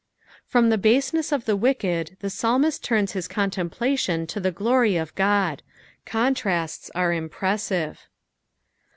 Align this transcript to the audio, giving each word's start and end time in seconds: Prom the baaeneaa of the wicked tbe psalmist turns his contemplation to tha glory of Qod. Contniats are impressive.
Prom 0.49 0.69
the 0.71 0.79
baaeneaa 0.79 1.31
of 1.31 1.45
the 1.45 1.55
wicked 1.55 2.17
tbe 2.23 2.31
psalmist 2.31 2.83
turns 2.83 3.11
his 3.11 3.27
contemplation 3.27 4.25
to 4.25 4.39
tha 4.39 4.49
glory 4.49 4.97
of 4.97 5.13
Qod. 5.13 5.59
Contniats 6.07 6.89
are 6.95 7.13
impressive. 7.13 8.07